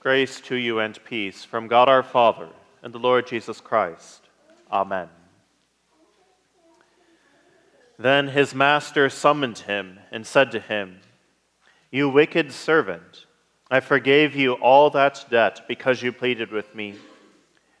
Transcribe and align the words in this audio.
Grace 0.00 0.40
to 0.40 0.56
you 0.56 0.78
and 0.78 0.98
peace 1.04 1.44
from 1.44 1.68
God 1.68 1.86
our 1.86 2.02
Father 2.02 2.48
and 2.82 2.90
the 2.90 2.98
Lord 2.98 3.26
Jesus 3.26 3.60
Christ. 3.60 4.30
Amen. 4.72 5.10
Then 7.98 8.28
his 8.28 8.54
master 8.54 9.10
summoned 9.10 9.58
him 9.58 9.98
and 10.10 10.26
said 10.26 10.52
to 10.52 10.58
him, 10.58 11.00
You 11.90 12.08
wicked 12.08 12.50
servant, 12.50 13.26
I 13.70 13.80
forgave 13.80 14.34
you 14.34 14.54
all 14.54 14.88
that 14.88 15.26
debt 15.28 15.66
because 15.68 16.02
you 16.02 16.12
pleaded 16.12 16.50
with 16.50 16.74
me. 16.74 16.94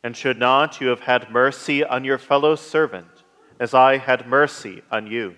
And 0.02 0.14
should 0.14 0.38
not 0.38 0.78
you 0.78 0.88
have 0.88 1.00
had 1.00 1.30
mercy 1.30 1.82
on 1.82 2.04
your 2.04 2.18
fellow 2.18 2.54
servant 2.54 3.24
as 3.58 3.72
I 3.72 3.96
had 3.96 4.28
mercy 4.28 4.82
on 4.90 5.06
you? 5.06 5.36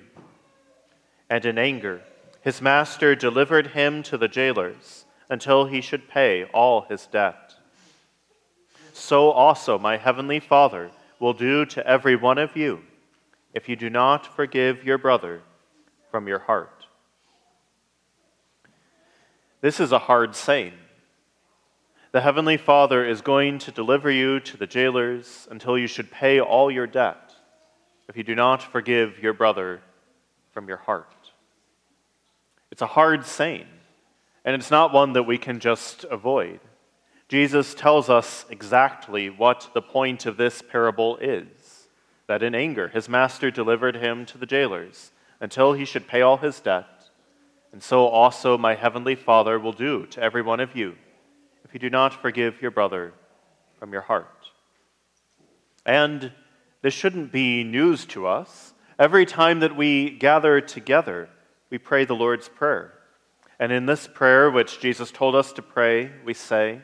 And 1.31 1.45
in 1.45 1.59
anger, 1.59 2.03
his 2.41 2.61
master 2.61 3.15
delivered 3.15 3.69
him 3.69 4.03
to 4.03 4.19
the 4.19 4.27
jailers 4.27 5.05
until 5.33 5.65
he 5.65 5.81
should 5.81 6.11
pay 6.11 6.45
all 6.53 6.83
his 6.83 7.07
debt. 7.07 7.55
So 8.93 9.31
also 9.31 9.79
my 9.79 9.97
heavenly 9.97 10.41
Father 10.41 10.91
will 11.19 11.33
do 11.33 11.65
to 11.65 11.87
every 11.87 12.17
one 12.17 12.37
of 12.37 12.55
you 12.55 12.83
if 13.55 13.67
you 13.67 13.75
do 13.75 13.89
not 13.89 14.37
forgive 14.37 14.85
your 14.85 14.99
brother 14.99 15.41
from 16.11 16.29
your 16.29 16.41
heart. 16.41 16.85
This 19.63 19.81
is 19.81 19.91
a 19.91 20.01
hard 20.01 20.37
saying. 20.37 20.75
The 22.11 22.21
Heavenly 22.21 22.59
Father 22.59 23.03
is 23.03 23.23
going 23.23 23.59
to 23.61 23.71
deliver 23.71 24.11
you 24.11 24.39
to 24.41 24.59
the 24.59 24.67
jailers 24.67 25.49
until 25.51 25.79
you 25.79 25.87
should 25.87 26.11
pay 26.11 26.41
all 26.41 26.71
your 26.71 26.87
debt 26.87 27.35
if 28.07 28.19
you 28.19 28.23
do 28.23 28.35
not 28.35 28.63
forgive 28.63 29.19
your 29.19 29.33
brother 29.33 29.81
from 30.53 30.69
your 30.69 30.77
heart. 30.77 31.31
It's 32.71 32.83
a 32.83 32.87
hard 32.87 33.25
saying, 33.25 33.67
and 34.45 34.55
it's 34.55 34.71
not 34.71 34.93
one 34.93 35.13
that 35.13 35.23
we 35.25 35.39
can 35.39 35.61
just 35.61 36.05
avoid. 36.05 36.61
Jesus 37.29 37.75
tells 37.75 38.11
us 38.11 38.45
exactly 38.51 39.31
what 39.31 39.71
the 39.75 39.83
point 39.83 40.27
of 40.27 40.37
this 40.37 40.61
parable 40.63 41.17
is 41.19 41.89
that 42.27 42.43
in 42.43 42.55
anger 42.55 42.89
his 42.89 43.09
master 43.09 43.51
delivered 43.51 43.97
him 43.97 44.25
to 44.27 44.39
the 44.39 44.47
jailers 44.47 45.13
until 45.41 45.73
he 45.73 45.85
should 45.85 46.07
pay 46.07 46.23
all 46.23 46.37
his 46.37 46.61
debt. 46.61 46.87
And 47.73 47.83
so 47.83 48.07
also 48.07 48.57
my 48.59 48.75
heavenly 48.75 49.15
Father 49.15 49.59
will 49.59 49.73
do 49.73 50.07
to 50.07 50.23
every 50.23 50.43
one 50.43 50.61
of 50.61 50.77
you 50.77 50.95
if 51.65 51.73
you 51.73 51.81
do 51.81 51.91
not 51.91 52.21
forgive 52.21 52.61
your 52.61 52.71
brother 52.71 53.13
from 53.79 53.93
your 53.93 54.03
heart. 54.03 54.51
And 55.87 56.33
this 56.83 56.95
shouldn't 56.95 57.33
be 57.33 57.65
news 57.65 58.05
to 58.07 58.27
us. 58.27 58.75
Every 58.99 59.25
time 59.25 59.61
that 59.61 59.75
we 59.75 60.11
gather 60.11 60.61
together, 60.61 61.29
we 61.71 61.79
pray 61.79 62.05
the 62.05 62.15
Lord's 62.15 62.49
Prayer. 62.49 62.93
And 63.63 63.71
in 63.71 63.87
this 63.87 64.09
prayer, 64.09 64.51
which 64.51 64.81
Jesus 64.81 65.13
told 65.13 65.37
us 65.37 65.53
to 65.53 65.63
pray, 65.63 66.11
we 66.25 66.35
say, 66.35 66.81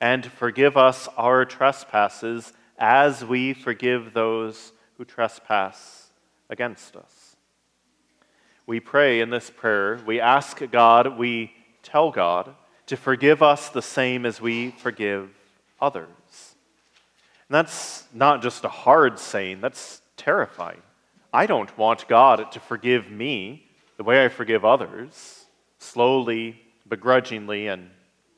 And 0.00 0.24
forgive 0.24 0.76
us 0.76 1.08
our 1.16 1.44
trespasses 1.44 2.52
as 2.78 3.24
we 3.24 3.54
forgive 3.54 4.14
those 4.14 4.70
who 4.96 5.04
trespass 5.04 6.10
against 6.48 6.94
us. 6.94 7.34
We 8.68 8.78
pray 8.78 9.20
in 9.20 9.30
this 9.30 9.50
prayer, 9.50 9.98
we 10.06 10.20
ask 10.20 10.62
God, 10.70 11.18
we 11.18 11.50
tell 11.82 12.12
God 12.12 12.54
to 12.86 12.96
forgive 12.96 13.42
us 13.42 13.68
the 13.68 13.82
same 13.82 14.24
as 14.24 14.40
we 14.40 14.70
forgive 14.70 15.28
others. 15.80 16.06
And 17.48 17.56
that's 17.56 18.04
not 18.14 18.42
just 18.42 18.64
a 18.64 18.68
hard 18.68 19.18
saying, 19.18 19.60
that's 19.60 20.02
terrifying. 20.16 20.82
I 21.32 21.46
don't 21.46 21.76
want 21.76 22.06
God 22.06 22.52
to 22.52 22.60
forgive 22.60 23.10
me 23.10 23.66
the 23.96 24.04
way 24.04 24.24
I 24.24 24.28
forgive 24.28 24.64
others, 24.64 25.39
slowly, 25.80 26.60
begrudgingly, 26.88 27.66
and 27.66 27.90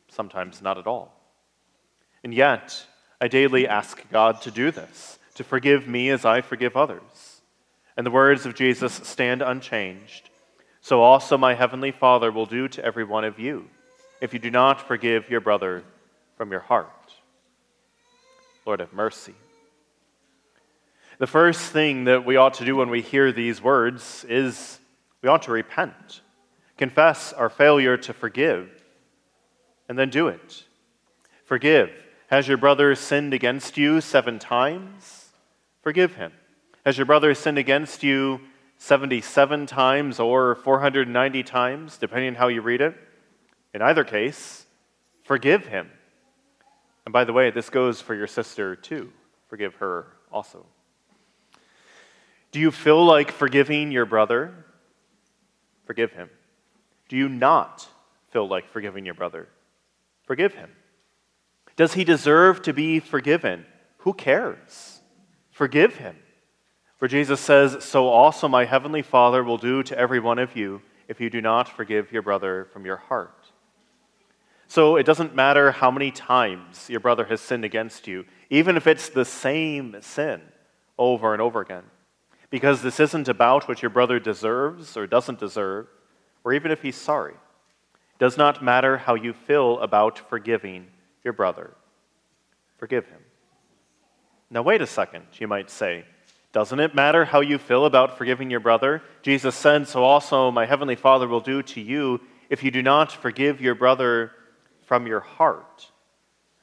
sometimes 0.09 0.62
not 0.62 0.79
at 0.79 0.87
all. 0.87 1.12
And 2.25 2.33
yet, 2.33 2.87
I 3.21 3.29
daily 3.29 3.69
ask 3.69 4.03
God 4.11 4.41
to 4.43 4.51
do 4.51 4.71
this, 4.71 5.19
to 5.35 5.45
forgive 5.45 5.87
me 5.87 6.09
as 6.09 6.25
I 6.25 6.41
forgive 6.41 6.77
others. 6.77 7.42
And 7.97 8.07
the 8.07 8.11
words 8.11 8.47
of 8.47 8.55
Jesus 8.55 8.95
stand 9.05 9.42
unchanged. 9.42 10.31
So 10.81 11.02
also 11.02 11.36
my 11.36 11.55
heavenly 11.55 11.92
Father 11.92 12.33
will 12.33 12.47
do 12.47 12.69
to 12.69 12.85
every 12.85 13.05
one 13.05 13.25
of 13.25 13.39
you 13.39 13.69
if 14.20 14.33
you 14.33 14.39
do 14.39 14.51
not 14.51 14.81
forgive 14.81 15.29
your 15.29 15.41
brother 15.41 15.83
from 16.36 16.51
your 16.51 16.61
heart. 16.61 16.89
Lord, 18.64 18.81
have 18.81 18.92
mercy. 18.92 19.35
The 21.19 21.27
first 21.27 21.61
thing 21.61 22.05
that 22.05 22.25
we 22.25 22.36
ought 22.36 22.55
to 22.55 22.64
do 22.64 22.77
when 22.77 22.89
we 22.89 23.02
hear 23.02 23.31
these 23.31 23.61
words 23.61 24.25
is 24.29 24.79
we 25.20 25.29
ought 25.29 25.42
to 25.42 25.52
repent, 25.52 26.21
confess 26.83 27.33
our 27.33 27.48
failure 27.48 27.97
to 27.97 28.13
forgive, 28.13 28.69
and 29.89 29.97
then 29.97 30.11
do 30.11 30.27
it. 30.27 30.65
Forgive. 31.45 31.93
Has 32.27 32.48
your 32.48 32.57
brother 32.57 32.97
sinned 32.97 33.33
against 33.33 33.79
you 33.79 34.01
seven 34.01 34.41
times? 34.41 35.29
Forgive 35.83 36.17
him. 36.17 36.33
Has 36.85 36.98
your 36.98 37.07
brother 37.07 37.35
sinned 37.35 37.57
against 37.57 38.03
you 38.03 38.41
77 38.79 39.67
times 39.67 40.19
or 40.19 40.57
490 40.57 41.45
times, 41.45 41.98
depending 41.98 42.31
on 42.31 42.35
how 42.35 42.48
you 42.48 42.63
read 42.63 42.81
it? 42.81 42.97
In 43.73 43.81
either 43.81 44.03
case, 44.03 44.67
forgive 45.23 45.67
him. 45.67 45.89
And 47.07 47.13
by 47.13 47.23
the 47.23 47.33
way, 47.33 47.53
this 47.53 47.70
goes 47.70 48.01
for 48.01 48.17
your 48.17 48.27
sister 48.27 48.75
too. 48.75 49.13
Forgive 49.47 49.77
her 49.77 50.07
also. 50.33 50.67
Do 52.51 52.59
you 52.59 52.73
feel 52.73 53.05
like 53.05 53.31
forgiving 53.31 53.93
your 53.93 54.05
brother? 54.05 54.53
Forgive 55.87 56.11
him. 56.11 56.29
Do 57.12 57.18
you 57.18 57.28
not 57.28 57.86
feel 58.30 58.48
like 58.48 58.70
forgiving 58.70 59.05
your 59.05 59.12
brother? 59.12 59.46
Forgive 60.24 60.55
him. 60.55 60.70
Does 61.77 61.92
he 61.92 62.05
deserve 62.05 62.62
to 62.62 62.73
be 62.73 63.00
forgiven? 63.00 63.67
Who 63.98 64.14
cares? 64.14 65.02
Forgive 65.51 65.96
him. 65.96 66.17
For 66.96 67.08
Jesus 67.08 67.39
says, 67.39 67.84
So 67.84 68.08
also 68.08 68.48
my 68.48 68.64
heavenly 68.64 69.02
Father 69.02 69.45
will 69.45 69.58
do 69.58 69.83
to 69.83 69.98
every 69.98 70.20
one 70.20 70.39
of 70.39 70.56
you 70.56 70.80
if 71.06 71.20
you 71.20 71.28
do 71.28 71.42
not 71.42 71.68
forgive 71.68 72.11
your 72.12 72.22
brother 72.22 72.67
from 72.72 72.86
your 72.86 72.96
heart. 72.96 73.52
So 74.67 74.96
it 74.96 75.05
doesn't 75.05 75.34
matter 75.34 75.70
how 75.70 75.90
many 75.90 76.12
times 76.12 76.89
your 76.89 77.01
brother 77.01 77.27
has 77.27 77.42
sinned 77.42 77.67
against 77.67 78.08
you, 78.08 78.24
even 78.48 78.74
if 78.78 78.86
it's 78.86 79.11
the 79.11 79.27
same 79.27 79.96
sin 80.01 80.40
over 80.96 81.34
and 81.34 81.42
over 81.42 81.61
again 81.61 81.84
because 82.52 82.83
this 82.83 83.01
isn't 83.01 83.28
about 83.28 83.67
what 83.67 83.80
your 83.80 83.89
brother 83.89 84.20
deserves 84.20 84.95
or 84.95 85.06
doesn't 85.06 85.40
deserve, 85.40 85.89
or 86.45 86.53
even 86.53 86.70
if 86.70 86.83
he's 86.83 86.97
sorry. 86.97 87.35
It 87.35 88.19
does 88.19 88.36
not 88.36 88.63
matter 88.63 88.97
how 88.97 89.14
you 89.14 89.33
feel 89.33 89.79
about 89.80 90.19
forgiving 90.19 90.86
your 91.25 91.33
brother. 91.33 91.70
Forgive 92.79 93.07
him. 93.07 93.20
Now, 94.51 94.63
wait 94.63 94.83
a 94.83 94.86
second, 94.86 95.25
you 95.39 95.48
might 95.48 95.70
say. 95.70 96.05
Doesn't 96.52 96.81
it 96.81 96.95
matter 96.95 97.25
how 97.25 97.41
you 97.41 97.57
feel 97.57 97.86
about 97.86 98.19
forgiving 98.19 98.51
your 98.51 98.61
brother? 98.61 99.02
Jesus 99.23 99.55
said, 99.55 99.89
So 99.89 100.05
also 100.05 100.51
my 100.51 100.67
heavenly 100.67 100.97
Father 100.97 101.27
will 101.27 101.41
do 101.41 101.63
to 101.63 101.81
you 101.81 102.20
if 102.51 102.63
you 102.63 102.70
do 102.70 102.83
not 102.83 103.11
forgive 103.11 103.63
your 103.63 103.75
brother 103.75 104.33
from 104.85 105.07
your 105.07 105.20
heart. 105.20 105.91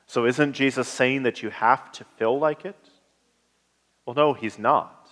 So, 0.06 0.26
isn't 0.26 0.54
Jesus 0.54 0.88
saying 0.88 1.24
that 1.24 1.42
you 1.42 1.50
have 1.50 1.92
to 1.94 2.04
feel 2.04 2.38
like 2.38 2.66
it? 2.66 2.78
Well, 4.06 4.16
no, 4.16 4.34
he's 4.34 4.60
not. 4.60 5.10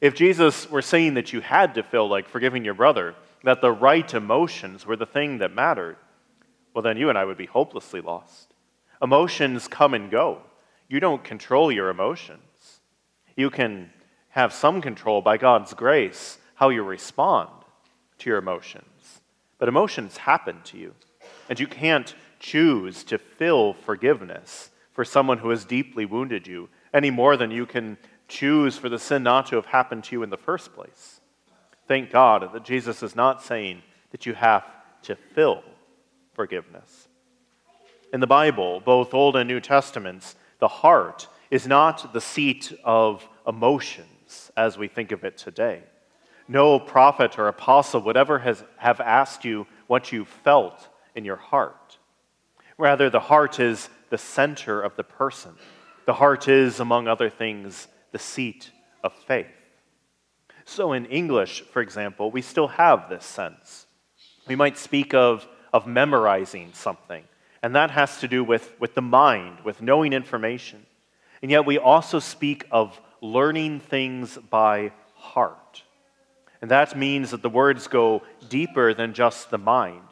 If 0.00 0.14
Jesus 0.14 0.70
were 0.70 0.82
saying 0.82 1.14
that 1.14 1.32
you 1.32 1.40
had 1.40 1.74
to 1.74 1.82
feel 1.82 2.08
like 2.08 2.28
forgiving 2.28 2.64
your 2.64 2.74
brother, 2.74 3.14
that 3.44 3.60
the 3.60 3.72
right 3.72 4.12
emotions 4.12 4.86
were 4.86 4.96
the 4.96 5.06
thing 5.06 5.38
that 5.38 5.52
mattered, 5.52 5.96
well, 6.74 6.82
then 6.82 6.96
you 6.96 7.08
and 7.08 7.18
I 7.18 7.24
would 7.24 7.38
be 7.38 7.46
hopelessly 7.46 8.00
lost. 8.00 8.54
Emotions 9.02 9.66
come 9.66 9.94
and 9.94 10.10
go. 10.10 10.42
You 10.88 11.00
don't 11.00 11.24
control 11.24 11.72
your 11.72 11.88
emotions. 11.88 12.80
You 13.36 13.50
can 13.50 13.90
have 14.30 14.52
some 14.52 14.80
control 14.80 15.22
by 15.22 15.36
God's 15.36 15.74
grace 15.74 16.38
how 16.54 16.68
you 16.68 16.82
respond 16.82 17.48
to 18.18 18.28
your 18.28 18.38
emotions. 18.38 19.20
But 19.58 19.68
emotions 19.68 20.18
happen 20.18 20.60
to 20.64 20.78
you, 20.78 20.94
and 21.48 21.58
you 21.58 21.66
can't 21.66 22.14
choose 22.38 23.02
to 23.04 23.18
feel 23.18 23.72
forgiveness 23.72 24.70
for 24.92 25.04
someone 25.04 25.38
who 25.38 25.50
has 25.50 25.64
deeply 25.64 26.04
wounded 26.04 26.46
you 26.46 26.68
any 26.92 27.10
more 27.10 27.36
than 27.36 27.50
you 27.50 27.66
can 27.66 27.96
choose 28.28 28.76
for 28.76 28.88
the 28.88 28.98
sin 28.98 29.22
not 29.22 29.46
to 29.46 29.56
have 29.56 29.66
happened 29.66 30.04
to 30.04 30.16
you 30.16 30.22
in 30.22 30.30
the 30.30 30.36
first 30.36 30.72
place. 30.72 31.19
Thank 31.90 32.12
God 32.12 32.52
that 32.52 32.62
Jesus 32.62 33.02
is 33.02 33.16
not 33.16 33.42
saying 33.42 33.82
that 34.12 34.24
you 34.24 34.32
have 34.34 34.64
to 35.02 35.16
fill 35.34 35.64
forgiveness. 36.34 37.08
In 38.12 38.20
the 38.20 38.28
Bible, 38.28 38.78
both 38.78 39.12
Old 39.12 39.34
and 39.34 39.48
New 39.48 39.58
Testaments, 39.58 40.36
the 40.60 40.68
heart 40.68 41.26
is 41.50 41.66
not 41.66 42.12
the 42.12 42.20
seat 42.20 42.72
of 42.84 43.28
emotions 43.44 44.52
as 44.56 44.78
we 44.78 44.86
think 44.86 45.10
of 45.10 45.24
it 45.24 45.36
today. 45.36 45.82
No 46.46 46.78
prophet 46.78 47.40
or 47.40 47.48
apostle 47.48 48.02
would 48.02 48.16
ever 48.16 48.38
has, 48.38 48.62
have 48.76 49.00
asked 49.00 49.44
you 49.44 49.66
what 49.88 50.12
you 50.12 50.24
felt 50.44 50.88
in 51.16 51.24
your 51.24 51.34
heart. 51.34 51.98
Rather, 52.78 53.10
the 53.10 53.18
heart 53.18 53.58
is 53.58 53.88
the 54.10 54.18
center 54.18 54.80
of 54.80 54.94
the 54.94 55.02
person. 55.02 55.56
The 56.06 56.14
heart 56.14 56.46
is, 56.46 56.78
among 56.78 57.08
other 57.08 57.30
things, 57.30 57.88
the 58.12 58.20
seat 58.20 58.70
of 59.02 59.12
faith. 59.26 59.59
So, 60.70 60.92
in 60.92 61.06
English, 61.06 61.62
for 61.72 61.82
example, 61.82 62.30
we 62.30 62.42
still 62.42 62.68
have 62.68 63.08
this 63.10 63.24
sense. 63.24 63.88
We 64.46 64.54
might 64.54 64.78
speak 64.78 65.14
of, 65.14 65.44
of 65.72 65.88
memorizing 65.88 66.70
something. 66.74 67.24
And 67.60 67.74
that 67.74 67.90
has 67.90 68.20
to 68.20 68.28
do 68.28 68.44
with, 68.44 68.72
with 68.78 68.94
the 68.94 69.02
mind, 69.02 69.62
with 69.64 69.82
knowing 69.82 70.12
information. 70.12 70.86
And 71.42 71.50
yet 71.50 71.66
we 71.66 71.76
also 71.76 72.20
speak 72.20 72.66
of 72.70 73.00
learning 73.20 73.80
things 73.80 74.38
by 74.48 74.92
heart. 75.16 75.82
And 76.62 76.70
that 76.70 76.96
means 76.96 77.32
that 77.32 77.42
the 77.42 77.50
words 77.50 77.88
go 77.88 78.22
deeper 78.48 78.94
than 78.94 79.12
just 79.12 79.50
the 79.50 79.58
mind. 79.58 80.04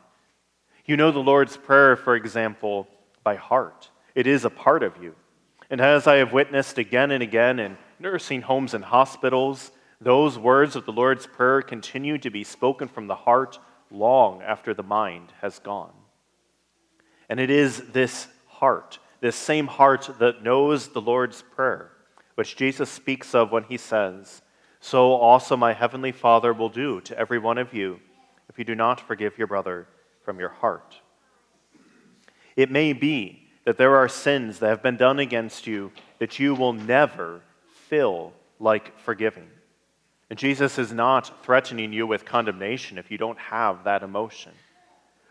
You 0.87 0.97
know 0.97 1.13
the 1.13 1.21
Lord's 1.21 1.57
Prayer, 1.57 1.95
for 1.95 2.17
example, 2.17 2.89
by 3.23 3.37
heart. 3.37 3.91
It 4.17 4.27
is 4.27 4.45
a 4.45 4.51
part 4.51 4.83
of 4.83 5.01
you. 5.01 5.15
And 5.71 5.81
as 5.81 6.09
I 6.09 6.17
have 6.17 6.33
witnessed 6.33 6.79
again 6.79 7.13
and 7.13 7.23
again 7.23 7.61
in 7.61 7.79
nursing 8.01 8.43
homes 8.43 8.75
and 8.75 8.85
hospitals, 8.85 9.71
those 10.01 10.39
words 10.39 10.77
of 10.77 10.87
the 10.87 10.93
Lord's 10.93 11.27
Prayer 11.27 11.61
continue 11.61 12.19
to 12.19 12.31
be 12.31 12.45
spoken 12.45 12.89
from 12.89 13.07
the 13.07 13.15
heart 13.15 13.59
long 13.91 14.43
after 14.43 14.73
the 14.73 14.83
mind 14.83 15.33
has 15.41 15.59
gone. 15.59 15.93
And 17.29 17.41
it 17.41 17.51
is 17.51 17.83
this 17.93 18.29
heart, 18.47 18.99
this 19.21 19.37
same 19.37 19.67
heart 19.67 20.09
that 20.21 20.43
knows 20.43 20.89
the 20.89 21.01
Lord's 21.01 21.43
Prayer, 21.43 21.91
which 22.37 22.57
Jesus 22.57 22.89
speaks 22.89 23.35
of 23.35 23.51
when 23.51 23.65
he 23.65 23.77
says, 23.77 24.43
So 24.81 25.13
also 25.13 25.57
my 25.57 25.73
heavenly 25.73 26.13
Father 26.13 26.53
will 26.53 26.69
do 26.69 27.01
to 27.03 27.19
every 27.19 27.39
one 27.39 27.59
of 27.59 27.75
you 27.75 28.01
if 28.49 28.59
you 28.59 28.65
do 28.65 28.75
not 28.75 29.01
forgive 29.01 29.37
your 29.37 29.47
brother 29.47 29.89
from 30.23 30.39
your 30.39 30.49
heart. 30.49 31.01
It 32.55 32.71
may 32.71 32.93
be 32.93 33.49
that 33.65 33.77
there 33.77 33.97
are 33.97 34.09
sins 34.09 34.61
that 34.61 34.69
have 34.69 34.83
been 34.83 34.97
done 34.97 35.19
against 35.19 35.67
you 35.67 35.93
that 36.19 36.39
you 36.39 36.55
will 36.55 36.73
never 36.73 37.41
feel 37.89 38.33
like 38.59 38.99
forgiving. 39.01 39.49
And 40.31 40.39
Jesus 40.39 40.79
is 40.79 40.93
not 40.93 41.45
threatening 41.45 41.93
you 41.93 42.07
with 42.07 42.25
condemnation 42.25 42.99
if 42.99 43.11
you 43.11 43.19
don't 43.19 43.39
have 43.39 43.85
that 43.85 44.03
emotion. 44.03 44.53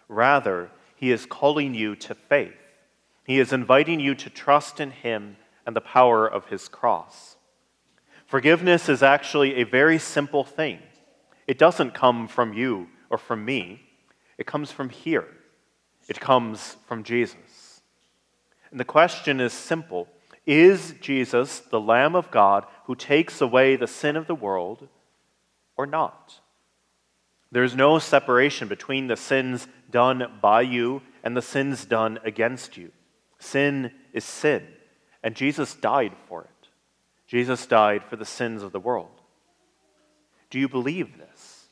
Rather, 0.07 0.71
he 0.95 1.11
is 1.11 1.27
calling 1.27 1.75
you 1.75 1.95
to 1.95 2.15
faith. 2.15 2.57
He 3.23 3.39
is 3.39 3.53
inviting 3.53 3.99
you 3.99 4.15
to 4.15 4.29
trust 4.29 4.79
in 4.79 4.91
Him 4.91 5.37
and 5.65 5.75
the 5.75 5.81
power 5.81 6.27
of 6.27 6.47
His 6.47 6.67
cross. 6.67 7.35
Forgiveness 8.25 8.89
is 8.89 9.03
actually 9.03 9.55
a 9.55 9.63
very 9.63 9.99
simple 9.99 10.43
thing. 10.43 10.79
It 11.45 11.59
doesn't 11.59 11.93
come 11.93 12.27
from 12.27 12.53
you 12.53 12.87
or 13.09 13.17
from 13.17 13.45
me, 13.45 13.81
it 14.37 14.45
comes 14.45 14.71
from 14.71 14.89
here. 14.89 15.27
It 16.07 16.21
comes 16.21 16.77
from 16.87 17.03
Jesus. 17.03 17.81
And 18.71 18.79
the 18.79 18.85
question 18.85 19.41
is 19.41 19.51
simple 19.53 20.07
Is 20.45 20.95
Jesus 21.01 21.59
the 21.59 21.81
Lamb 21.81 22.15
of 22.15 22.31
God 22.31 22.65
who 22.87 22.95
takes 22.95 23.41
away 23.41 23.75
the 23.75 23.85
sin 23.85 24.15
of 24.15 24.27
the 24.27 24.35
world 24.35 24.87
or 25.75 25.85
not? 25.85 26.39
There's 27.51 27.75
no 27.75 27.99
separation 27.99 28.67
between 28.67 29.07
the 29.07 29.17
sins 29.17 29.67
done 29.91 30.39
by 30.41 30.61
you 30.61 31.01
and 31.21 31.35
the 31.35 31.41
sins 31.41 31.85
done 31.85 32.17
against 32.23 32.77
you. 32.77 32.91
Sin 33.39 33.91
is 34.13 34.23
sin, 34.23 34.65
and 35.21 35.35
Jesus 35.35 35.75
died 35.75 36.13
for 36.27 36.43
it. 36.43 36.69
Jesus 37.27 37.65
died 37.65 38.03
for 38.05 38.15
the 38.15 38.25
sins 38.25 38.63
of 38.63 38.71
the 38.71 38.79
world. 38.79 39.21
Do 40.49 40.57
you 40.57 40.69
believe 40.69 41.17
this? 41.17 41.65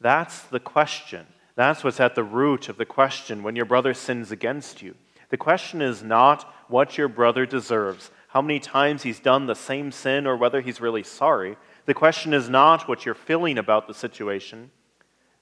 That's 0.00 0.42
the 0.42 0.60
question. 0.60 1.26
That's 1.54 1.84
what's 1.84 2.00
at 2.00 2.16
the 2.16 2.24
root 2.24 2.68
of 2.68 2.76
the 2.76 2.84
question 2.84 3.44
when 3.44 3.54
your 3.54 3.64
brother 3.64 3.94
sins 3.94 4.32
against 4.32 4.82
you. 4.82 4.96
The 5.30 5.36
question 5.36 5.80
is 5.80 6.02
not 6.02 6.52
what 6.68 6.98
your 6.98 7.08
brother 7.08 7.46
deserves, 7.46 8.10
how 8.36 8.42
many 8.42 8.60
times 8.60 9.02
he's 9.02 9.18
done 9.18 9.46
the 9.46 9.54
same 9.54 9.90
sin, 9.90 10.26
or 10.26 10.36
whether 10.36 10.60
he's 10.60 10.78
really 10.78 11.02
sorry. 11.02 11.56
The 11.86 11.94
question 11.94 12.34
is 12.34 12.50
not 12.50 12.86
what 12.86 13.06
you're 13.06 13.14
feeling 13.14 13.56
about 13.56 13.88
the 13.88 13.94
situation. 13.94 14.70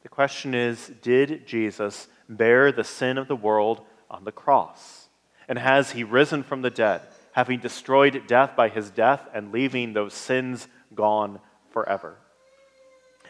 The 0.05 0.09
question 0.09 0.55
is 0.55 0.93
Did 1.03 1.45
Jesus 1.45 2.07
bear 2.29 2.71
the 2.71 2.85
sin 2.85 3.19
of 3.19 3.27
the 3.27 3.35
world 3.35 3.81
on 4.09 4.23
the 4.23 4.31
cross? 4.31 5.09
And 5.49 5.59
has 5.59 5.91
he 5.91 6.05
risen 6.05 6.45
from 6.45 6.63
the 6.63 6.71
dead, 6.71 7.01
having 7.33 7.59
destroyed 7.59 8.29
death 8.29 8.55
by 8.55 8.69
his 8.69 8.91
death 8.91 9.27
and 9.35 9.51
leaving 9.51 9.93
those 9.93 10.15
sins 10.15 10.69
gone 10.95 11.41
forever? 11.73 12.17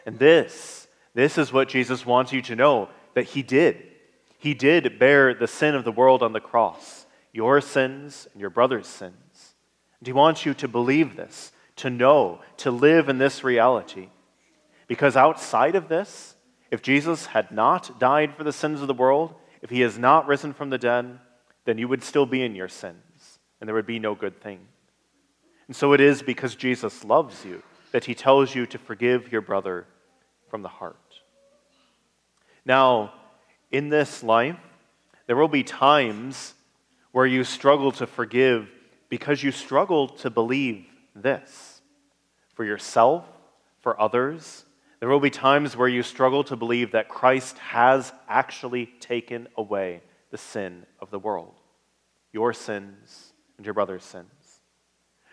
And 0.05 0.19
this, 0.19 0.87
this 1.15 1.39
is 1.39 1.55
what 1.55 1.71
Jesus 1.71 2.05
wants 2.05 2.35
you 2.35 2.43
to 2.43 2.55
know 2.55 2.91
that 3.15 3.29
he 3.29 3.43
did. 3.43 3.83
He 4.37 4.53
did 4.53 4.99
bear 4.99 5.33
the 5.33 5.49
sin 5.49 5.75
of 5.75 5.85
the 5.85 5.91
world 5.91 6.23
on 6.23 6.35
the 6.35 6.39
cross, 6.39 7.07
your 7.33 7.63
sins 7.63 8.29
and 8.35 8.43
your 8.43 8.51
brother's 8.51 8.87
sins. 8.87 9.24
He 10.07 10.13
wants 10.13 10.45
you 10.45 10.55
to 10.55 10.69
believe 10.69 11.17
this, 11.17 11.53
to 11.77 11.91
know, 11.91 12.41
to 12.59 12.71
live 12.71 13.09
in 13.09 13.19
this 13.19 13.45
reality. 13.45 14.09
Because 14.87 15.17
outside 15.17 15.75
of 15.75 15.89
this, 15.89 16.35
if 16.71 16.83
Jesus 16.83 17.27
had 17.27 17.51
not 17.51 17.99
died 17.99 18.35
for 18.35 18.45
the 18.45 18.53
sins 18.53 18.81
of 18.81 18.89
the 18.89 18.95
world, 18.95 19.35
if 19.63 19.71
he 19.71 19.81
has 19.81 19.99
not 19.99 20.27
risen 20.27 20.53
from 20.53 20.71
the 20.71 20.79
dead, 20.79 21.19
then 21.65 21.79
you 21.79 21.89
would 21.89 22.03
still 22.03 22.27
be 22.27 22.43
in 22.43 22.55
your 22.55 22.69
sins, 22.69 23.39
and 23.61 23.69
there 23.69 23.75
would 23.75 23.87
be 23.87 23.99
no 23.99 24.15
good 24.15 24.41
thing. 24.41 24.61
And 25.67 25.75
so 25.75 25.93
it 25.93 26.01
is 26.01 26.23
because 26.23 26.55
Jesus 26.55 27.05
loves 27.05 27.45
you 27.45 27.63
that 27.93 28.05
he 28.05 28.15
tells 28.15 28.55
you 28.55 28.67
to 28.67 28.79
forgive 28.79 29.33
your 29.33 29.41
brother 29.41 29.87
from 30.49 30.63
the 30.63 30.69
heart. 30.69 30.97
Now, 32.67 33.15
in 33.71 33.89
this 33.89 34.23
life, 34.23 34.59
there 35.27 35.37
will 35.37 35.49
be 35.49 35.63
times 35.63 36.55
where 37.13 37.27
you 37.27 37.45
struggle 37.45 37.93
to 37.93 38.07
forgive 38.07 38.69
because 39.15 39.45
you 39.45 39.53
struggle 39.53 40.09
to 40.09 40.29
believe 40.29 40.85
this 41.15 41.81
for 42.55 42.65
yourself, 42.65 43.25
for 43.79 44.01
others, 44.01 44.65
there 44.99 45.09
will 45.09 45.21
be 45.21 45.31
times 45.31 45.77
where 45.77 45.87
you 45.87 46.03
struggle 46.03 46.43
to 46.43 46.57
believe 46.57 46.91
that 46.91 47.09
Christ 47.09 47.57
has 47.59 48.13
actually 48.29 48.87
taken 48.99 49.47
away 49.57 50.03
the 50.33 50.37
sin 50.37 50.85
of 50.99 51.13
the 51.13 51.21
world, 51.21 51.55
your 52.33 52.53
sins 52.53 53.33
and 53.57 53.65
your 53.65 53.73
brother's 53.73 54.03
sins. 54.03 54.27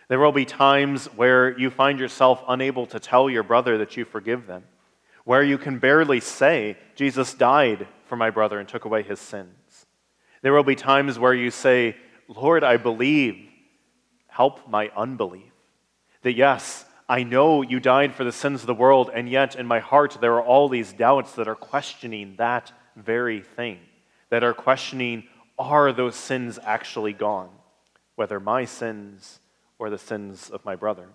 There 0.10 0.20
will 0.20 0.32
be 0.32 0.46
times 0.46 1.08
where 1.16 1.58
you 1.58 1.72
find 1.72 1.98
yourself 1.98 2.44
unable 2.48 2.86
to 2.86 3.00
tell 3.00 3.32
your 3.32 3.42
brother 3.42 3.80
that 3.80 3.98
you 3.98 4.06
forgive 4.06 4.46
them, 4.46 4.64
where 5.26 5.42
you 5.42 5.58
can 5.58 5.80
barely 5.80 6.20
say, 6.20 6.78
Jesus 6.94 7.34
died 7.34 7.88
for 8.06 8.16
my 8.16 8.30
brother 8.30 8.60
and 8.60 8.70
took 8.70 8.86
away 8.86 9.02
his 9.02 9.20
sins. 9.20 9.88
There 10.44 10.54
will 10.54 10.62
be 10.62 10.76
times 10.76 11.18
where 11.18 11.34
you 11.34 11.50
say, 11.50 11.96
Lord, 12.28 12.64
I 12.64 12.78
believe, 12.78 13.48
help 14.32 14.68
my 14.68 14.90
unbelief. 14.96 15.52
That 16.24 16.34
yes, 16.34 16.86
I 17.08 17.24
know 17.24 17.62
you 17.62 17.82
died 17.82 18.16
for 18.16 18.24
the 18.24 18.32
sins 18.32 18.62
of 18.62 18.68
the 18.68 18.74
world, 18.74 19.12
and 19.14 19.28
yet 19.28 19.56
in 19.58 19.68
my 19.68 19.80
heart 19.80 20.18
there 20.22 20.36
are 20.36 20.44
all 20.44 20.70
these 20.70 20.94
doubts 20.94 21.34
that 21.34 21.50
are 21.50 21.56
questioning 21.56 22.36
that 22.38 22.72
very 22.96 23.42
thing, 23.42 23.80
that 24.30 24.44
are 24.44 24.54
questioning 24.54 25.26
are 25.60 25.92
those 25.92 26.16
sins 26.16 26.58
actually 26.64 27.12
gone, 27.12 27.50
whether 28.16 28.40
my 28.40 28.64
sins 28.64 29.42
or 29.78 29.90
the 29.90 29.98
sins 29.98 30.50
of 30.50 30.64
my 30.64 30.78
brother? 30.78 31.10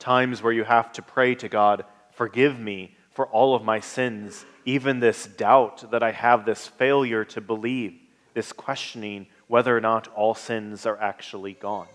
Times 0.00 0.42
where 0.42 0.52
you 0.52 0.64
have 0.64 0.92
to 0.94 1.02
pray 1.02 1.36
to 1.36 1.48
God, 1.48 1.84
forgive 2.10 2.58
me 2.58 2.96
for 3.12 3.28
all 3.28 3.54
of 3.54 3.62
my 3.62 3.78
sins, 3.78 4.44
even 4.64 4.98
this 4.98 5.26
doubt 5.26 5.92
that 5.92 6.02
I 6.02 6.10
have, 6.10 6.44
this 6.44 6.66
failure 6.66 7.24
to 7.26 7.40
believe, 7.40 7.94
this 8.34 8.52
questioning 8.52 9.28
whether 9.52 9.76
or 9.76 9.82
not 9.82 10.08
all 10.16 10.34
sins 10.34 10.86
are 10.86 10.98
actually 10.98 11.52
gone. 11.52 11.86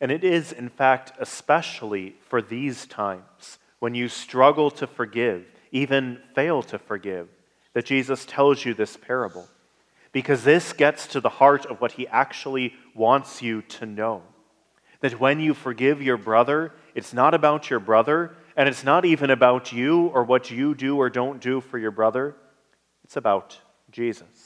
And 0.00 0.12
it 0.12 0.22
is, 0.22 0.52
in 0.52 0.68
fact, 0.68 1.10
especially 1.18 2.14
for 2.28 2.40
these 2.40 2.86
times 2.86 3.58
when 3.80 3.96
you 3.96 4.08
struggle 4.08 4.70
to 4.70 4.86
forgive, 4.86 5.44
even 5.72 6.20
fail 6.36 6.62
to 6.62 6.78
forgive, 6.78 7.26
that 7.72 7.84
Jesus 7.84 8.24
tells 8.24 8.64
you 8.64 8.74
this 8.74 8.96
parable. 8.96 9.48
Because 10.12 10.44
this 10.44 10.72
gets 10.72 11.08
to 11.08 11.20
the 11.20 11.28
heart 11.28 11.66
of 11.66 11.80
what 11.80 11.90
he 11.90 12.06
actually 12.06 12.74
wants 12.94 13.42
you 13.42 13.62
to 13.62 13.84
know. 13.84 14.22
That 15.00 15.18
when 15.18 15.40
you 15.40 15.52
forgive 15.52 16.00
your 16.00 16.16
brother, 16.16 16.70
it's 16.94 17.12
not 17.12 17.34
about 17.34 17.70
your 17.70 17.80
brother, 17.80 18.36
and 18.56 18.68
it's 18.68 18.84
not 18.84 19.04
even 19.04 19.30
about 19.30 19.72
you 19.72 20.06
or 20.14 20.22
what 20.22 20.48
you 20.48 20.76
do 20.76 20.96
or 20.96 21.10
don't 21.10 21.40
do 21.40 21.60
for 21.60 21.76
your 21.76 21.90
brother. 21.90 22.36
It's 23.02 23.16
about 23.16 23.58
Jesus. 23.90 24.37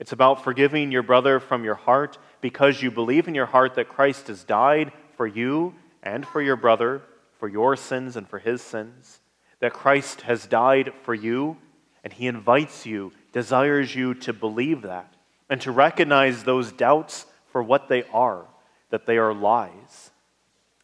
It's 0.00 0.12
about 0.12 0.42
forgiving 0.42 0.90
your 0.90 1.02
brother 1.02 1.38
from 1.38 1.62
your 1.62 1.74
heart 1.74 2.16
because 2.40 2.82
you 2.82 2.90
believe 2.90 3.28
in 3.28 3.34
your 3.34 3.46
heart 3.46 3.74
that 3.74 3.90
Christ 3.90 4.28
has 4.28 4.42
died 4.42 4.92
for 5.16 5.26
you 5.26 5.74
and 6.02 6.26
for 6.26 6.40
your 6.40 6.56
brother, 6.56 7.02
for 7.38 7.48
your 7.48 7.76
sins 7.76 8.16
and 8.16 8.26
for 8.26 8.38
his 8.38 8.62
sins, 8.62 9.20
that 9.60 9.74
Christ 9.74 10.22
has 10.22 10.46
died 10.46 10.94
for 11.02 11.14
you, 11.14 11.58
and 12.02 12.14
he 12.14 12.26
invites 12.26 12.86
you, 12.86 13.12
desires 13.32 13.94
you 13.94 14.14
to 14.14 14.32
believe 14.32 14.82
that, 14.82 15.14
and 15.50 15.60
to 15.60 15.70
recognize 15.70 16.44
those 16.44 16.72
doubts 16.72 17.26
for 17.52 17.62
what 17.62 17.88
they 17.88 18.04
are, 18.04 18.46
that 18.88 19.04
they 19.04 19.18
are 19.18 19.34
lies. 19.34 20.10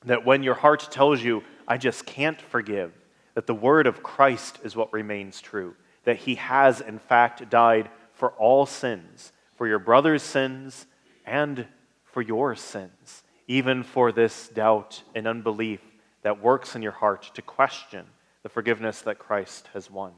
That 0.05 0.27
when 0.27 0.43
your 0.43 0.55
heart 0.55 0.89
tells 0.91 1.23
you, 1.23 1.43
I 1.67 1.79
just 1.79 2.05
can't 2.05 2.41
forgive, 2.41 2.93
that 3.33 3.47
the 3.47 3.55
word 3.55 3.87
of 3.87 4.03
Christ 4.03 4.59
is 4.63 4.77
what 4.77 4.93
remains 4.93 5.41
true, 5.41 5.75
that 6.05 6.19
he 6.19 6.35
has, 6.35 6.83
in 6.83 6.99
fact, 6.99 7.49
died 7.49 7.89
for 8.17 8.31
all 8.33 8.67
sins, 8.67 9.33
for 9.55 9.69
your 9.69 9.79
brother's 9.79 10.23
sins 10.23 10.87
and 11.25 11.67
for 12.05 12.23
your 12.23 12.57
sins, 12.57 13.23
even 13.47 13.83
for 13.83 14.11
this 14.11 14.49
doubt 14.49 15.03
and 15.15 15.29
unbelief 15.29 15.81
that 16.23 16.43
works 16.43 16.75
in 16.75 16.83
your 16.83 16.93
heart 16.93 17.31
to 17.35 17.43
question 17.43 18.07
the 18.43 18.49
forgiveness 18.49 19.03
that 19.03 19.19
Christ 19.19 19.69
has 19.75 19.91
won. 19.91 20.13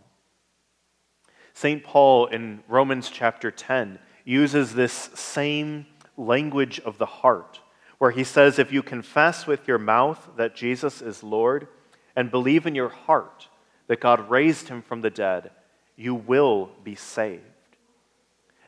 St. 1.54 1.82
Paul 1.82 2.26
in 2.26 2.62
Romans 2.68 3.10
chapter 3.10 3.50
10 3.50 3.98
uses 4.24 4.74
this 4.74 5.10
same 5.14 5.86
language 6.16 6.78
of 6.80 6.98
the 6.98 7.06
heart, 7.06 7.60
where 7.98 8.12
he 8.12 8.22
says, 8.22 8.58
If 8.58 8.72
you 8.72 8.82
confess 8.82 9.46
with 9.46 9.66
your 9.66 9.78
mouth 9.78 10.30
that 10.36 10.54
Jesus 10.54 11.02
is 11.02 11.22
Lord 11.22 11.66
and 12.14 12.30
believe 12.30 12.66
in 12.66 12.74
your 12.76 12.90
heart 12.90 13.48
that 13.88 14.00
God 14.00 14.30
raised 14.30 14.68
him 14.68 14.82
from 14.82 15.00
the 15.00 15.10
dead, 15.10 15.50
you 15.96 16.14
will 16.14 16.70
be 16.84 16.94
saved. 16.94 17.42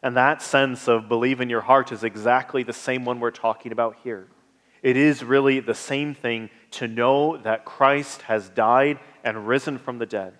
And 0.03 0.17
that 0.17 0.41
sense 0.41 0.89
of 0.89 1.09
believe 1.09 1.41
in 1.41 1.51
your 1.51 1.61
heart 1.61 1.93
is 1.93 2.05
exactly 2.05 2.63
the 2.63 2.73
same 2.73 3.05
one 3.05 3.21
we're 3.21 3.31
talking 3.31 3.73
about 3.73 3.97
here. 4.03 4.29
It 4.83 4.97
is 4.97 5.23
really 5.23 5.61
the 5.61 5.75
same 5.75 6.15
thing 6.15 6.49
to 6.73 6.89
know 6.89 7.37
that 7.39 7.67
Christ 7.67 8.23
has 8.23 8.49
died 8.49 8.99
and 9.23 9.47
risen 9.47 9.79
from 9.79 9.99
the 9.99 10.07
dead. 10.07 10.35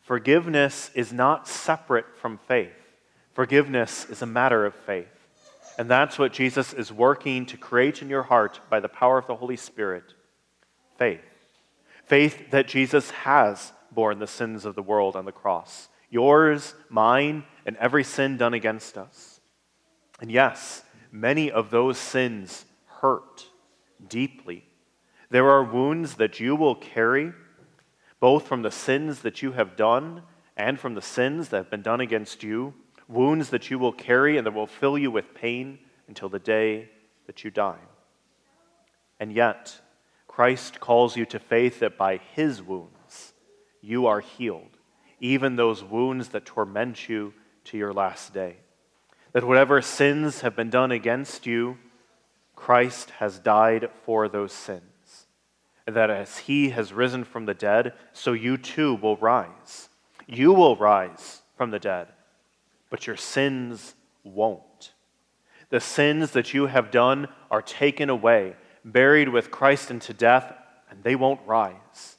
Forgiveness 0.00 0.90
is 0.94 1.12
not 1.12 1.46
separate 1.46 2.16
from 2.16 2.38
faith. 2.48 2.72
Forgiveness 3.34 4.06
is 4.10 4.22
a 4.22 4.26
matter 4.26 4.66
of 4.66 4.74
faith. 4.74 5.06
And 5.78 5.88
that's 5.88 6.18
what 6.18 6.32
Jesus 6.32 6.72
is 6.72 6.90
working 6.90 7.46
to 7.46 7.56
create 7.56 8.02
in 8.02 8.08
your 8.08 8.24
heart 8.24 8.58
by 8.68 8.80
the 8.80 8.88
power 8.88 9.18
of 9.18 9.28
the 9.28 9.36
Holy 9.36 9.56
Spirit 9.56 10.14
faith. 10.96 11.20
Faith 12.06 12.50
that 12.50 12.66
Jesus 12.66 13.10
has 13.10 13.72
borne 13.92 14.18
the 14.18 14.26
sins 14.26 14.64
of 14.64 14.74
the 14.74 14.82
world 14.82 15.14
on 15.14 15.24
the 15.24 15.30
cross 15.30 15.88
yours, 16.10 16.74
mine, 16.88 17.44
and 17.66 17.76
every 17.76 18.04
sin 18.04 18.36
done 18.36 18.54
against 18.54 18.96
us. 18.96 19.40
And 20.20 20.30
yes, 20.30 20.82
many 21.12 21.50
of 21.50 21.70
those 21.70 21.98
sins 21.98 22.64
hurt 22.86 23.46
deeply. 24.08 24.64
There 25.30 25.48
are 25.48 25.62
wounds 25.62 26.14
that 26.14 26.40
you 26.40 26.56
will 26.56 26.74
carry 26.74 27.32
both 28.20 28.46
from 28.46 28.62
the 28.62 28.70
sins 28.70 29.20
that 29.20 29.42
you 29.42 29.52
have 29.52 29.76
done 29.76 30.22
and 30.56 30.78
from 30.78 30.94
the 30.94 31.02
sins 31.02 31.50
that 31.50 31.58
have 31.58 31.70
been 31.70 31.82
done 31.82 32.00
against 32.00 32.42
you, 32.42 32.74
wounds 33.06 33.50
that 33.50 33.70
you 33.70 33.78
will 33.78 33.92
carry 33.92 34.36
and 34.36 34.46
that 34.46 34.54
will 34.54 34.66
fill 34.66 34.98
you 34.98 35.10
with 35.10 35.34
pain 35.34 35.78
until 36.08 36.28
the 36.28 36.38
day 36.38 36.88
that 37.26 37.44
you 37.44 37.50
die. 37.50 37.78
And 39.20 39.32
yet, 39.32 39.78
Christ 40.26 40.80
calls 40.80 41.16
you 41.16 41.26
to 41.26 41.38
faith 41.38 41.80
that 41.80 41.96
by 41.96 42.20
his 42.34 42.62
wounds 42.62 43.34
you 43.80 44.06
are 44.06 44.20
healed, 44.20 44.77
even 45.20 45.56
those 45.56 45.82
wounds 45.82 46.28
that 46.28 46.44
torment 46.44 47.08
you 47.08 47.34
to 47.64 47.76
your 47.76 47.92
last 47.92 48.32
day. 48.32 48.56
That 49.32 49.46
whatever 49.46 49.82
sins 49.82 50.40
have 50.40 50.56
been 50.56 50.70
done 50.70 50.90
against 50.90 51.46
you, 51.46 51.78
Christ 52.56 53.10
has 53.18 53.38
died 53.38 53.88
for 54.04 54.28
those 54.28 54.52
sins 54.52 55.26
And 55.86 55.94
that 55.96 56.10
as 56.10 56.38
he 56.38 56.70
has 56.70 56.92
risen 56.92 57.24
from 57.24 57.46
the 57.46 57.54
dead, 57.54 57.94
so 58.12 58.32
you 58.32 58.56
too 58.56 58.96
will 58.96 59.16
rise. 59.16 59.88
You 60.26 60.52
will 60.52 60.76
rise 60.76 61.42
from 61.56 61.70
the 61.70 61.78
dead, 61.78 62.08
but 62.90 63.06
your 63.06 63.16
sins 63.16 63.94
won't. 64.22 64.92
The 65.70 65.80
sins 65.80 66.32
that 66.32 66.52
you 66.52 66.66
have 66.66 66.90
done 66.90 67.28
are 67.50 67.62
taken 67.62 68.10
away, 68.10 68.56
buried 68.84 69.28
with 69.28 69.50
Christ 69.50 69.90
into 69.90 70.12
death, 70.12 70.52
and 70.90 71.02
they 71.02 71.14
won't 71.14 71.40
rise. 71.46 72.16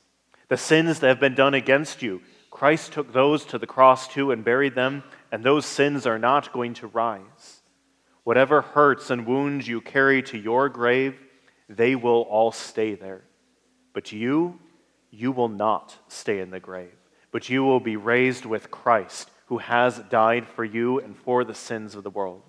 The 0.48 0.58
sins 0.58 1.00
that 1.00 1.08
have 1.08 1.20
been 1.20 1.36
done 1.36 1.54
against 1.54 2.02
you, 2.02 2.22
Christ 2.60 2.92
took 2.92 3.14
those 3.14 3.46
to 3.46 3.58
the 3.58 3.66
cross 3.66 4.10
too 4.10 4.32
and 4.32 4.44
buried 4.44 4.76
them, 4.76 5.02
and 5.32 5.46
those 5.46 5.66
sins 5.66 6.06
are 6.06 6.20
not 6.20 6.52
going 6.52 6.74
to 6.74 6.88
rise. 6.88 7.62
Whatever 8.26 8.60
hurts 8.60 9.10
and 9.10 9.26
wounds 9.26 9.66
you 9.66 9.80
carry 9.80 10.22
to 10.24 10.38
your 10.38 10.68
grave, 10.68 11.18
they 11.70 11.96
will 11.96 12.24
all 12.24 12.52
stay 12.52 12.96
there. 12.96 13.22
But 13.94 14.12
you, 14.12 14.60
you 15.10 15.32
will 15.32 15.48
not 15.48 15.96
stay 16.10 16.42
in 16.42 16.50
the 16.50 16.60
grave, 16.60 16.92
but 17.32 17.48
you 17.48 17.64
will 17.64 17.80
be 17.80 17.96
raised 17.96 18.46
with 18.46 18.70
Christ, 18.70 19.32
who 19.46 19.60
has 19.60 19.98
died 20.10 20.46
for 20.46 20.66
you 20.66 21.00
and 21.00 21.16
for 21.16 21.46
the 21.46 21.56
sins 21.56 21.96
of 21.96 22.04
the 22.04 22.10
world. 22.10 22.42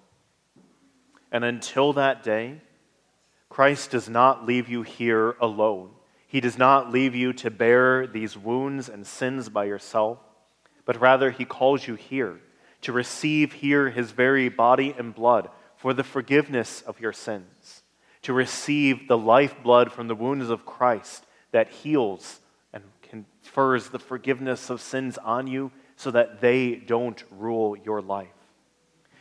And 1.30 1.44
until 1.44 1.92
that 1.92 2.24
day, 2.24 2.62
Christ 3.48 3.92
does 3.92 4.08
not 4.08 4.44
leave 4.44 4.68
you 4.68 4.82
here 4.82 5.36
alone. 5.40 5.90
He 6.30 6.40
does 6.40 6.56
not 6.56 6.92
leave 6.92 7.16
you 7.16 7.32
to 7.32 7.50
bear 7.50 8.06
these 8.06 8.38
wounds 8.38 8.88
and 8.88 9.04
sins 9.04 9.48
by 9.48 9.64
yourself, 9.64 10.18
but 10.84 11.00
rather 11.00 11.32
he 11.32 11.44
calls 11.44 11.88
you 11.88 11.96
here 11.96 12.38
to 12.82 12.92
receive 12.92 13.54
here 13.54 13.90
his 13.90 14.12
very 14.12 14.48
body 14.48 14.94
and 14.96 15.12
blood 15.12 15.48
for 15.76 15.92
the 15.92 16.04
forgiveness 16.04 16.82
of 16.82 17.00
your 17.00 17.12
sins, 17.12 17.82
to 18.22 18.32
receive 18.32 19.08
the 19.08 19.18
lifeblood 19.18 19.90
from 19.90 20.06
the 20.06 20.14
wounds 20.14 20.50
of 20.50 20.64
Christ 20.64 21.26
that 21.50 21.68
heals 21.68 22.38
and 22.72 22.84
confers 23.02 23.88
the 23.88 23.98
forgiveness 23.98 24.70
of 24.70 24.80
sins 24.80 25.18
on 25.18 25.48
you 25.48 25.72
so 25.96 26.12
that 26.12 26.40
they 26.40 26.76
don't 26.76 27.24
rule 27.32 27.76
your 27.76 28.00
life. 28.00 28.28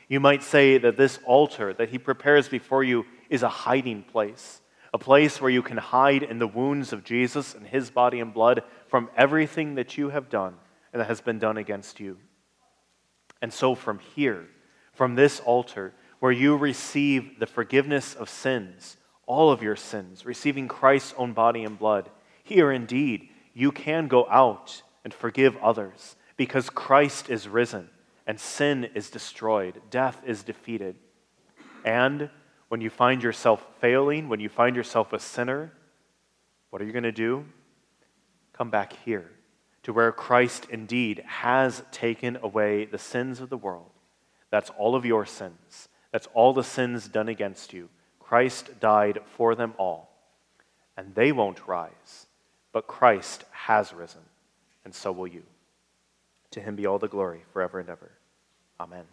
You 0.07 0.19
might 0.19 0.43
say 0.43 0.77
that 0.77 0.95
this 0.95 1.17
altar 1.25 1.73
that 1.73 1.89
he 1.89 1.97
prepares 1.97 2.47
before 2.47 2.83
you 2.83 3.07
is 3.31 3.41
a 3.41 3.49
hiding 3.49 4.03
place, 4.03 4.61
a 4.93 4.97
place 4.97 5.39
where 5.39 5.51
you 5.51 5.61
can 5.61 5.77
hide 5.77 6.23
in 6.23 6.39
the 6.39 6.47
wounds 6.47 6.93
of 6.93 7.03
Jesus 7.03 7.53
and 7.53 7.67
his 7.67 7.91
body 7.91 8.19
and 8.19 8.33
blood 8.33 8.63
from 8.87 9.09
everything 9.15 9.75
that 9.75 9.97
you 9.97 10.09
have 10.09 10.29
done 10.29 10.55
and 10.91 10.99
that 10.99 11.07
has 11.07 11.21
been 11.21 11.39
done 11.39 11.57
against 11.57 11.99
you. 11.99 12.17
And 13.41 13.53
so, 13.53 13.75
from 13.75 13.99
here, 13.99 14.47
from 14.93 15.15
this 15.15 15.39
altar, 15.39 15.93
where 16.19 16.31
you 16.31 16.57
receive 16.57 17.39
the 17.39 17.45
forgiveness 17.45 18.15
of 18.15 18.29
sins, 18.29 18.97
all 19.25 19.51
of 19.51 19.63
your 19.63 19.75
sins, 19.75 20.25
receiving 20.25 20.67
Christ's 20.67 21.13
own 21.17 21.33
body 21.33 21.63
and 21.63 21.77
blood, 21.77 22.09
here 22.43 22.71
indeed, 22.71 23.29
you 23.53 23.71
can 23.71 24.07
go 24.07 24.27
out 24.29 24.81
and 25.03 25.13
forgive 25.13 25.55
others 25.57 26.15
because 26.35 26.69
Christ 26.69 27.29
is 27.29 27.47
risen 27.47 27.89
and 28.25 28.39
sin 28.39 28.89
is 28.95 29.09
destroyed, 29.09 29.81
death 29.89 30.21
is 30.25 30.43
defeated. 30.43 30.95
And 31.85 32.29
when 32.69 32.81
you 32.81 32.89
find 32.89 33.21
yourself 33.21 33.65
failing, 33.79 34.29
when 34.29 34.39
you 34.39 34.49
find 34.49 34.75
yourself 34.75 35.13
a 35.13 35.19
sinner, 35.19 35.71
what 36.69 36.81
are 36.81 36.85
you 36.85 36.91
going 36.91 37.03
to 37.03 37.11
do? 37.11 37.45
Come 38.53 38.69
back 38.69 38.93
here 39.05 39.29
to 39.83 39.93
where 39.93 40.11
Christ 40.11 40.67
indeed 40.69 41.23
has 41.25 41.83
taken 41.91 42.37
away 42.41 42.85
the 42.85 42.97
sins 42.97 43.41
of 43.41 43.49
the 43.49 43.57
world. 43.57 43.91
That's 44.49 44.69
all 44.71 44.95
of 44.95 45.05
your 45.05 45.25
sins. 45.25 45.89
That's 46.11 46.27
all 46.33 46.53
the 46.53 46.63
sins 46.63 47.07
done 47.07 47.29
against 47.29 47.73
you. 47.73 47.89
Christ 48.19 48.79
died 48.79 49.19
for 49.35 49.55
them 49.55 49.73
all. 49.77 50.09
And 50.95 51.15
they 51.15 51.31
won't 51.31 51.67
rise 51.67 52.27
but 52.71 52.87
Christ 52.87 53.45
has 53.51 53.93
risen, 53.93 54.21
and 54.85 54.93
so 54.93 55.11
will 55.11 55.27
you. 55.27 55.43
To 56.51 56.61
him 56.61 56.75
be 56.75 56.85
all 56.85 56.99
the 56.99 57.07
glory 57.07 57.41
forever 57.53 57.79
and 57.79 57.89
ever. 57.89 58.11
Amen. 58.79 59.05